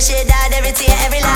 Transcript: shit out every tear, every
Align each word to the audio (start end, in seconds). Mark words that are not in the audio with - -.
shit 0.00 0.30
out 0.30 0.52
every 0.52 0.70
tear, 0.70 0.96
every 1.06 1.27